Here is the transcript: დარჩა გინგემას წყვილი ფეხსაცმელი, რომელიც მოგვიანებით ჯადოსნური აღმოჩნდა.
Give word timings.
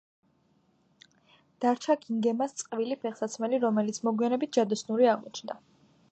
დარჩა 1.65 1.95
გინგემას 2.05 2.55
წყვილი 2.61 2.97
ფეხსაცმელი, 3.03 3.59
რომელიც 3.65 3.99
მოგვიანებით 4.09 4.57
ჯადოსნური 4.59 5.11
აღმოჩნდა. 5.13 5.59